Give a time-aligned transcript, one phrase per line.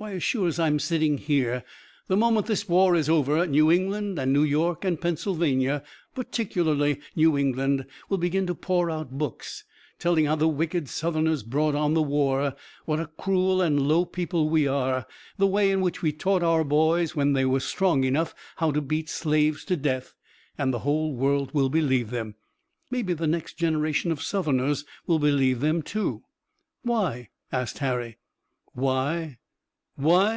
[0.00, 1.64] Why, as sure as I'm sitting here,
[2.06, 5.82] the moment this war is over New England and New York and Pennsylvania,
[6.14, 9.64] particularly New England, will begin to pour out books,
[9.98, 12.54] telling how the wicked Southerners brought on the war,
[12.84, 15.04] what a cruel and low people we are,
[15.36, 18.80] the way in which we taught our boys, when they were strong enough, how to
[18.80, 20.14] beat slaves to death,
[20.56, 22.36] and the whole world will believe them.
[22.88, 26.22] Maybe the next generation of Southerners will believe them too."
[26.84, 28.18] "Why?" asked Harry.
[28.72, 29.38] "Why?
[30.00, 30.36] Why?